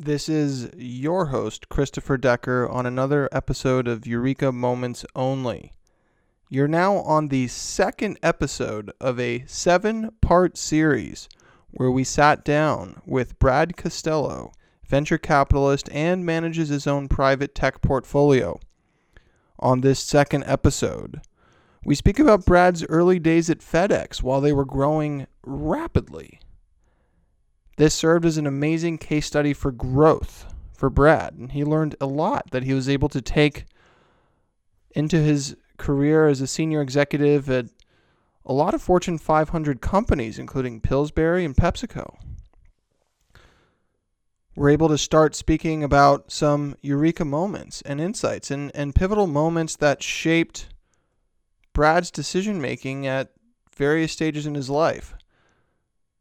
[0.00, 5.72] This is your host, Christopher Decker, on another episode of Eureka Moments Only.
[6.48, 11.28] You're now on the second episode of a seven part series
[11.72, 14.52] where we sat down with Brad Costello,
[14.86, 18.60] venture capitalist and manages his own private tech portfolio.
[19.58, 21.22] On this second episode,
[21.84, 26.38] we speak about Brad's early days at FedEx while they were growing rapidly.
[27.78, 32.06] This served as an amazing case study for growth for Brad, and he learned a
[32.06, 33.66] lot that he was able to take
[34.96, 37.66] into his career as a senior executive at
[38.44, 42.16] a lot of Fortune 500 companies, including Pillsbury and PepsiCo.
[44.56, 49.76] We're able to start speaking about some eureka moments and insights and, and pivotal moments
[49.76, 50.66] that shaped
[51.74, 53.30] Brad's decision making at
[53.76, 55.14] various stages in his life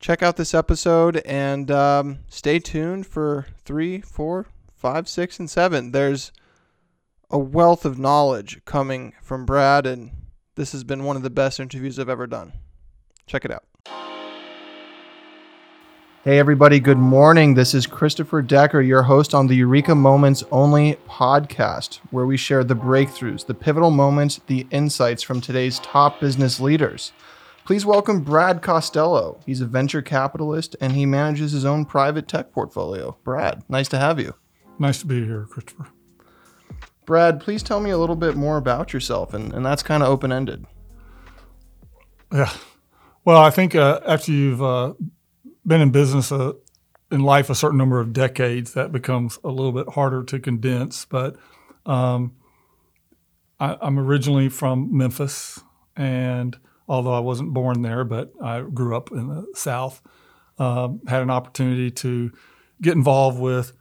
[0.00, 5.92] check out this episode and um, stay tuned for three, four, five, six, and seven.
[5.92, 6.32] There's
[7.30, 10.10] a wealth of knowledge coming from Brad, and
[10.54, 12.52] this has been one of the best interviews I've ever done.
[13.26, 13.64] Check it out.
[16.24, 17.54] Hey, everybody, good morning.
[17.54, 22.64] This is Christopher Decker, your host on the Eureka Moments Only podcast, where we share
[22.64, 27.12] the breakthroughs, the pivotal moments, the insights from today's top business leaders.
[27.68, 29.40] Please welcome Brad Costello.
[29.44, 33.18] He's a venture capitalist and he manages his own private tech portfolio.
[33.24, 34.32] Brad, nice to have you.
[34.78, 35.88] Nice to be here, Christopher.
[37.04, 40.08] Brad, please tell me a little bit more about yourself, and, and that's kind of
[40.08, 40.64] open ended.
[42.32, 42.50] Yeah.
[43.26, 44.94] Well, I think uh, after you've uh,
[45.66, 46.52] been in business uh,
[47.12, 51.04] in life a certain number of decades, that becomes a little bit harder to condense.
[51.04, 51.36] But
[51.84, 52.34] um,
[53.60, 55.60] I, I'm originally from Memphis
[55.94, 56.58] and
[56.88, 60.00] although I wasn't born there, but I grew up in the South.
[60.58, 62.32] Um, had an opportunity to
[62.82, 63.72] get involved with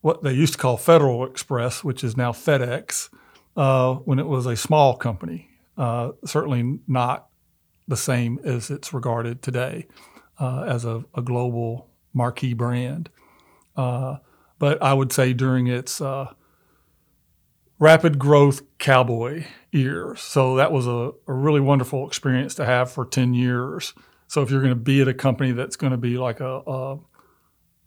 [0.00, 3.08] what they used to call Federal Express, which is now FedEx,
[3.56, 5.48] uh, when it was a small company.
[5.76, 7.28] Uh, certainly not
[7.88, 9.86] the same as it's regarded today
[10.38, 13.10] uh, as a, a, global marquee brand.
[13.76, 14.18] Uh,
[14.58, 16.32] but I would say during its uh,
[17.84, 20.22] rapid growth cowboy years.
[20.22, 23.92] So that was a, a, really wonderful experience to have for 10 years.
[24.26, 26.62] So if you're going to be at a company that's going to be like a,
[26.66, 26.98] a,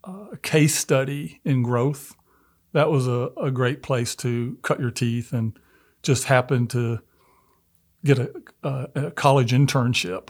[0.04, 2.16] a case study in growth,
[2.74, 5.58] that was a, a, great place to cut your teeth and
[6.04, 7.00] just happen to
[8.06, 10.30] get a, a college internship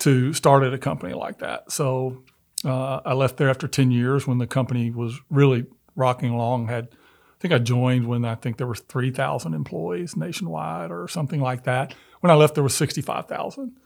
[0.00, 1.72] to start at a company like that.
[1.72, 2.22] So
[2.66, 5.64] uh, I left there after 10 years when the company was really
[5.96, 6.88] rocking along, had–
[7.42, 11.92] think I joined when I think there were 3,000 employees nationwide or something like that.
[12.20, 13.76] When I left, there was 65,000.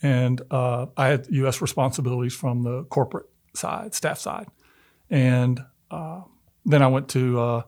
[0.00, 1.60] And uh, I had U.S.
[1.60, 4.46] responsibilities from the corporate side, staff side.
[5.10, 5.60] And
[5.90, 6.22] uh,
[6.64, 7.62] then I went to uh,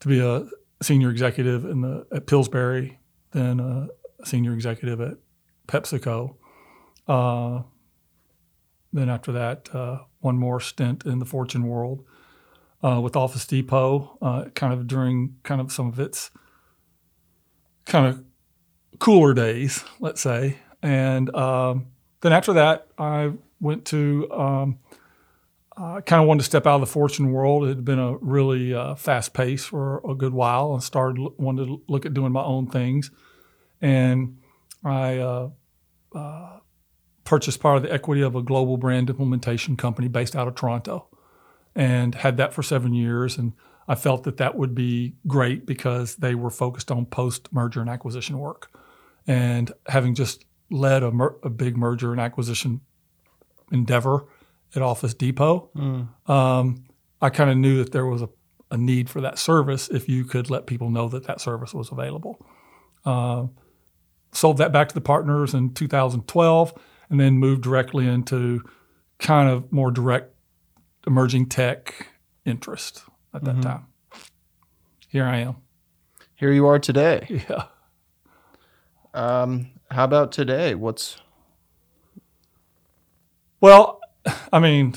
[0.00, 0.46] to be a
[0.80, 2.98] senior executive in the at Pillsbury,
[3.32, 3.88] then a
[4.24, 5.16] senior executive at
[5.66, 6.36] PepsiCo.
[7.08, 7.62] Uh,
[8.92, 12.04] then after that, uh, one more stint in the Fortune world
[12.86, 16.30] uh, with Office Depot, uh, kind of during kind of some of its
[17.84, 18.24] kind of
[19.00, 20.58] cooler days, let's say.
[20.82, 21.88] And um,
[22.20, 24.78] then after that, I went to um,
[25.76, 27.64] I kind of wanted to step out of the fortune world.
[27.64, 31.66] It had been a really uh, fast pace for a good while, and started wanted
[31.66, 33.10] to look at doing my own things.
[33.82, 34.38] And
[34.84, 35.50] I uh,
[36.14, 36.58] uh,
[37.24, 41.08] purchased part of the equity of a global brand implementation company based out of Toronto
[41.76, 43.36] and had that for seven years.
[43.36, 43.52] And
[43.86, 47.90] I felt that that would be great because they were focused on post merger and
[47.90, 48.70] acquisition work.
[49.26, 52.80] And having just led a, mer- a, big merger and acquisition
[53.70, 54.26] endeavor
[54.74, 56.30] at Office Depot, mm.
[56.30, 56.84] um,
[57.20, 58.28] I kind of knew that there was a,
[58.70, 61.92] a, need for that service if you could let people know that that service was
[61.92, 62.44] available.
[63.04, 63.46] Uh,
[64.32, 66.74] sold that back to the partners in 2012
[67.10, 68.62] and then moved directly into
[69.18, 70.35] kind of more direct
[71.06, 72.08] emerging tech
[72.44, 73.04] interest
[73.34, 73.62] at that mm-hmm.
[73.62, 73.86] time.
[75.08, 75.56] Here I am.
[76.34, 77.44] Here you are today.
[77.48, 77.64] Yeah.
[79.14, 80.74] Um, how about today?
[80.74, 81.16] What's
[83.62, 84.00] well,
[84.52, 84.94] I mean,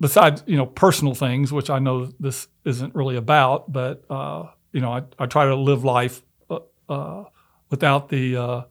[0.00, 4.80] besides you know personal things, which I know this isn't really about, but uh, you
[4.80, 6.58] know, I, I try to live life uh,
[6.88, 7.24] uh,
[7.70, 8.36] without the.
[8.36, 8.62] Uh,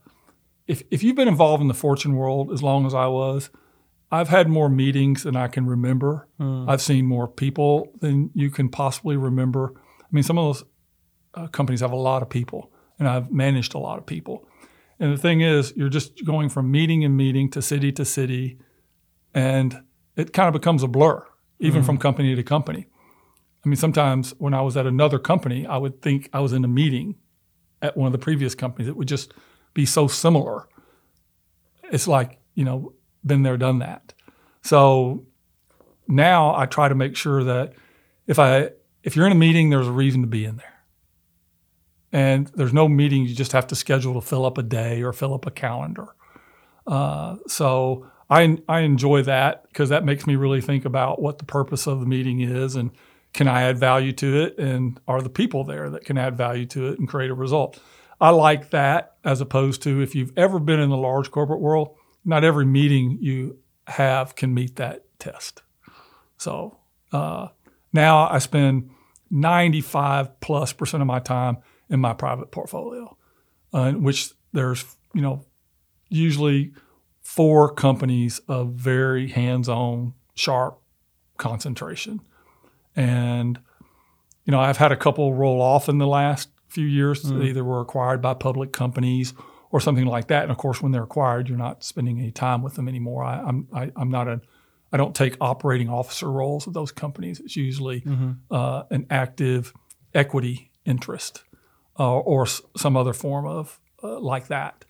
[0.66, 3.50] if if you've been involved in the fortune world as long as I was,
[4.14, 6.28] I've had more meetings than I can remember.
[6.40, 6.68] Mm.
[6.68, 9.72] I've seen more people than you can possibly remember.
[10.00, 10.64] I mean, some of those
[11.34, 14.48] uh, companies have a lot of people, and I've managed a lot of people.
[15.00, 18.58] And the thing is, you're just going from meeting and meeting to city to city,
[19.34, 19.82] and
[20.16, 21.26] it kind of becomes a blur,
[21.58, 21.86] even mm.
[21.86, 22.86] from company to company.
[23.64, 26.64] I mean, sometimes when I was at another company, I would think I was in
[26.64, 27.16] a meeting
[27.82, 28.88] at one of the previous companies.
[28.88, 29.32] It would just
[29.72, 30.68] be so similar.
[31.90, 32.92] It's like, you know,
[33.26, 34.14] been there, done that.
[34.62, 35.26] So
[36.08, 37.74] now I try to make sure that
[38.26, 38.70] if I
[39.02, 40.66] if you're in a meeting, there's a reason to be in there.
[42.12, 45.12] And there's no meeting you just have to schedule to fill up a day or
[45.12, 46.14] fill up a calendar.
[46.86, 51.44] Uh, so I I enjoy that because that makes me really think about what the
[51.44, 52.90] purpose of the meeting is and
[53.32, 56.66] can I add value to it and are the people there that can add value
[56.66, 57.80] to it and create a result.
[58.20, 61.96] I like that as opposed to if you've ever been in the large corporate world,
[62.24, 65.62] not every meeting you have can meet that test.
[66.36, 66.78] So
[67.12, 67.48] uh,
[67.92, 68.90] now I spend
[69.30, 71.58] 95 plus percent of my time
[71.90, 73.16] in my private portfolio,
[73.72, 75.44] uh, in which there's you know
[76.08, 76.72] usually
[77.20, 80.80] four companies of very hands-on, sharp
[81.36, 82.20] concentration,
[82.96, 83.58] and
[84.44, 87.22] you know I've had a couple roll off in the last few years.
[87.22, 87.40] Mm.
[87.40, 89.34] They either were acquired by public companies
[89.74, 90.44] or something like that.
[90.44, 93.24] And of course, when they're acquired, you're not spending any time with them anymore.
[93.24, 94.40] I, I'm I, am i am not a
[94.92, 97.40] I don't take operating officer roles of those companies.
[97.40, 98.34] It's usually mm-hmm.
[98.52, 99.74] uh, an active
[100.14, 101.42] equity interest
[101.98, 104.84] uh, or s- some other form of uh, like that.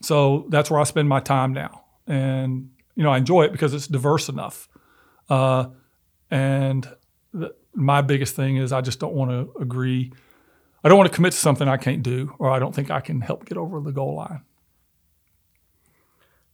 [0.00, 3.74] So that's where I spend my time now, and you know I enjoy it because
[3.74, 4.70] it's diverse enough.
[5.28, 5.66] Uh,
[6.30, 6.88] and
[7.34, 10.14] the, my biggest thing is I just don't want to agree.
[10.82, 13.00] I don't want to commit to something I can't do, or I don't think I
[13.00, 14.42] can help get over the goal line.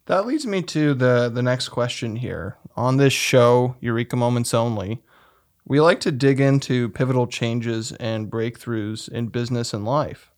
[0.07, 2.57] That leads me to the the next question here.
[2.77, 5.03] On this show, Eureka Moments Only,
[5.67, 10.31] we like to dig into pivotal changes and breakthroughs in business and life.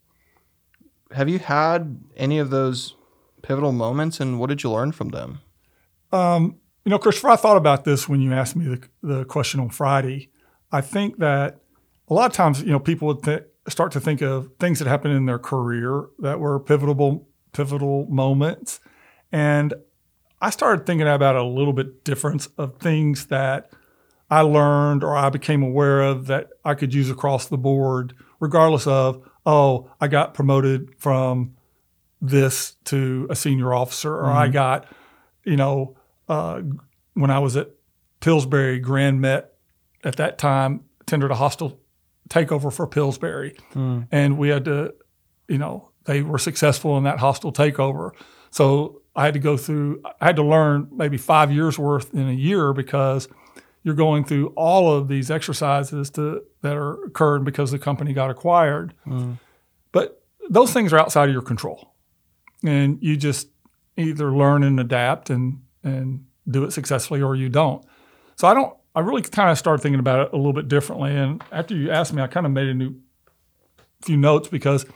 [1.13, 2.95] Have you had any of those
[3.43, 5.41] pivotal moments, and what did you learn from them?
[6.13, 9.61] Um, you know, Christopher, I thought about this when you asked me the, the question
[9.61, 10.31] on Friday.
[10.71, 11.61] I think that
[12.09, 14.89] a lot of times, you know, people would th- start to think of things that
[14.89, 18.81] happened in their career that were pivotal pivotal moments
[19.33, 19.75] and
[20.41, 23.71] I started thinking about a little bit difference of things that
[24.31, 28.87] I learned or I became aware of that I could use across the board, regardless
[28.87, 31.55] of, oh, I got promoted from
[32.21, 34.39] this to a senior officer, or mm-hmm.
[34.39, 34.87] I got,
[35.45, 35.97] you know,
[36.29, 36.63] uh,
[37.15, 37.71] when I was at
[38.21, 39.53] Pillsbury, Grand Met
[40.05, 41.79] at that time tendered a hostile
[42.29, 43.57] takeover for Pillsbury.
[43.75, 44.09] Mm.
[44.11, 44.95] And we had to,
[45.49, 48.11] you know, they were successful in that hostile takeover.
[48.51, 52.29] So I had to go through, I had to learn maybe five years worth in
[52.29, 53.29] a year because
[53.83, 58.31] you're going through all of these exercises to, that are occurred because the company got
[58.31, 58.95] acquired.
[59.07, 59.39] Mm.
[59.93, 61.95] But those things are outside of your control.
[62.65, 63.49] And you just
[63.97, 67.85] either learn and adapt and, and do it successfully or you don't.
[68.37, 71.15] So I don't, I really kind of started thinking about it a little bit differently.
[71.15, 72.95] And after you asked me, I kind of made a new
[74.03, 74.87] few notes because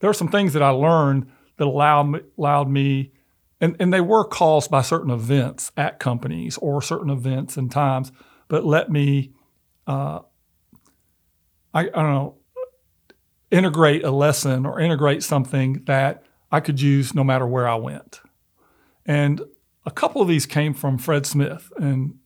[0.00, 3.12] there are some things that I learned that allowed, allowed me
[3.60, 8.12] and, and they were caused by certain events at companies or certain events and times,
[8.48, 9.32] but let me,
[9.86, 10.18] uh,
[11.72, 12.36] I, I don't know,
[13.50, 18.20] integrate a lesson or integrate something that I could use no matter where I went.
[19.06, 19.40] And
[19.86, 21.72] a couple of these came from Fred Smith.
[21.78, 22.18] And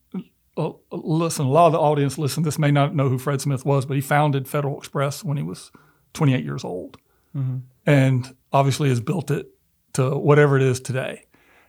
[0.91, 3.85] listen, a lot of the audience, listen, this may not know who Fred Smith was,
[3.85, 5.71] but he founded Federal Express when he was
[6.13, 6.97] 28 years old.
[7.35, 7.57] Mm-hmm.
[7.85, 9.47] And obviously has built it
[9.93, 11.25] to whatever it is today.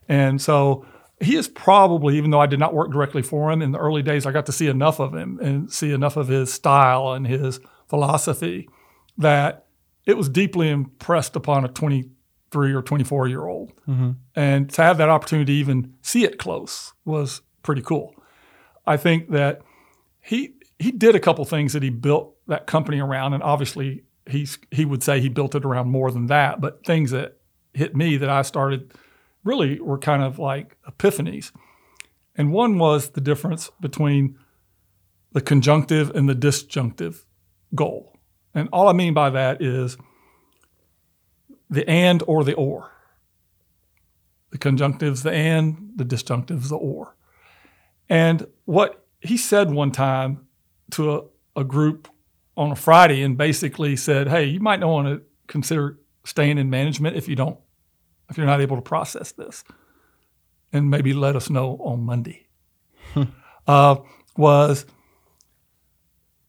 [0.08, 0.86] And so
[1.20, 4.02] he is probably, even though I did not work directly for him in the early
[4.02, 7.26] days, I got to see enough of him and see enough of his style and
[7.26, 8.68] his philosophy
[9.18, 9.66] that
[10.06, 13.72] it was deeply impressed upon a 23 or 24 year old.
[13.86, 14.12] Mm-hmm.
[14.34, 18.14] And to have that opportunity to even see it close was pretty cool.
[18.90, 19.62] I think that
[20.20, 24.58] he he did a couple things that he built that company around, and obviously he's
[24.72, 27.38] he would say he built it around more than that, but things that
[27.72, 28.92] hit me that I started
[29.44, 31.52] really were kind of like epiphanies.
[32.34, 34.36] And one was the difference between
[35.32, 37.24] the conjunctive and the disjunctive
[37.74, 38.18] goal.
[38.54, 39.96] And all I mean by that is
[41.68, 42.90] the and or the or.
[44.50, 47.14] The conjunctive's the and, the disjunctive's the or.
[48.10, 50.46] And what he said one time
[50.90, 51.22] to a,
[51.60, 52.08] a group
[52.56, 56.68] on a Friday and basically said, hey, you might not want to consider staying in
[56.68, 57.58] management if you don't
[58.28, 59.64] if you're not able to process this.
[60.72, 62.46] And maybe let us know on Monday.
[63.66, 63.96] uh,
[64.36, 64.86] was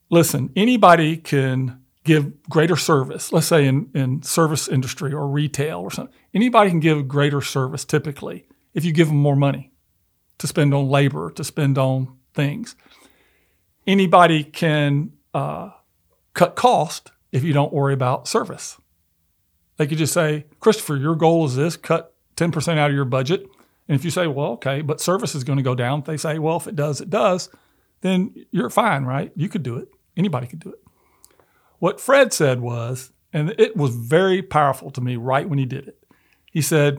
[0.10, 5.92] listen, anybody can give greater service, let's say in, in service industry or retail or
[5.92, 6.14] something.
[6.34, 9.71] Anybody can give greater service typically if you give them more money
[10.42, 12.76] to spend on labor, to spend on things.
[13.86, 15.70] Anybody can uh,
[16.34, 18.78] cut cost if you don't worry about service.
[19.78, 23.44] They could just say, Christopher, your goal is this, cut 10% out of your budget.
[23.88, 26.40] And if you say, well, okay, but service is going to go down, they say,
[26.40, 27.50] well, if it does, it does,
[28.02, 29.32] then you're fine, right?
[29.36, 29.90] You could do it.
[30.18, 30.80] Anybody could do it.
[31.78, 35.88] What Fred said was, and it was very powerful to me right when he did
[35.88, 36.04] it.
[36.52, 36.98] He said,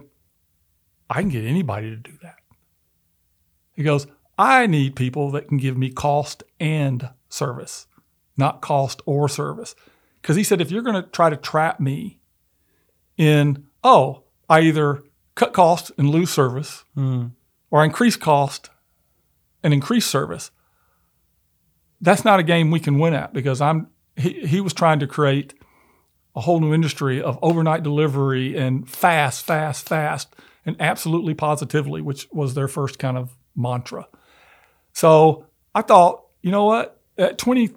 [1.10, 2.36] I can get anybody to do that.
[3.82, 4.06] He goes,
[4.38, 7.88] I need people that can give me cost and service,
[8.36, 9.74] not cost or service.
[10.20, 12.20] Because he said, if you're going to try to trap me
[13.16, 15.02] in, oh, I either
[15.34, 17.32] cut cost and lose service, Mm.
[17.72, 18.70] or increase cost
[19.64, 20.52] and increase service,
[22.00, 25.08] that's not a game we can win at because I'm he, he was trying to
[25.08, 25.54] create
[26.36, 32.28] a whole new industry of overnight delivery and fast, fast, fast, and absolutely positively, which
[32.30, 34.06] was their first kind of mantra.
[34.92, 37.00] So I thought, you know what?
[37.18, 37.70] At 20,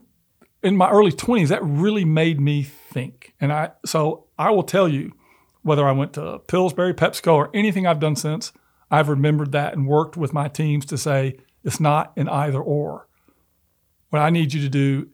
[0.64, 3.34] in my early 20s, that really made me think.
[3.40, 5.14] And I, so I will tell you,
[5.62, 8.54] whether I went to Pillsbury, PepsiCo, or anything I've done since,
[8.92, 13.08] I've remembered that and worked with my teams to say it's not an either or.
[14.10, 15.10] What I need you to do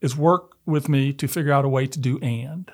[0.00, 2.70] is work with me to figure out a way to do and.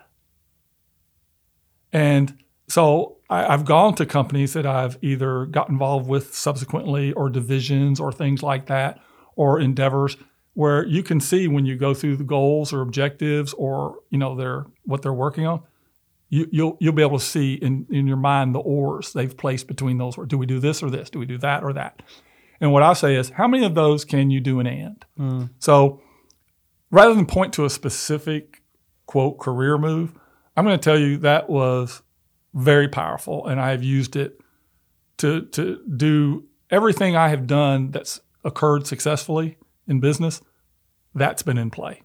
[1.92, 7.28] And so I, I've gone to companies that I've either got involved with subsequently or
[7.30, 9.00] divisions or things like that
[9.36, 10.16] or endeavors
[10.54, 14.36] where you can see when you go through the goals or objectives or you know
[14.36, 15.62] their what they're working on
[16.32, 19.66] you, you'll you'll be able to see in, in your mind the ors they've placed
[19.66, 20.16] between those.
[20.26, 21.10] Do we do this or this?
[21.10, 22.02] Do we do that or that?
[22.58, 25.04] And what I say is, how many of those can you do an and?
[25.18, 25.50] Mm.
[25.58, 26.00] So
[26.90, 28.62] rather than point to a specific
[29.04, 30.18] quote career move,
[30.56, 32.02] I'm going to tell you that was
[32.54, 34.40] very powerful, and I have used it
[35.18, 40.40] to to do everything I have done that's occurred successfully in business.
[41.14, 42.02] That's been in play.